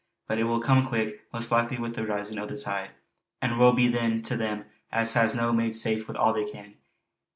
But 0.27 0.39
it 0.39 0.45
will 0.45 0.59
come 0.59 0.87
quick, 0.87 1.27
most 1.31 1.51
likely 1.51 1.77
wi' 1.77 1.89
the 1.89 2.03
risin' 2.03 2.39
o' 2.39 2.47
the 2.47 2.57
tide; 2.57 2.89
and 3.39 3.59
woe 3.59 3.71
be 3.71 3.87
then 3.87 4.23
to 4.23 4.35
them 4.35 4.65
as 4.91 5.13
has 5.13 5.35
no 5.35 5.53
made 5.53 5.75
safe 5.75 6.07
wi' 6.09 6.15
all 6.15 6.33
they 6.33 6.49
can. 6.51 6.73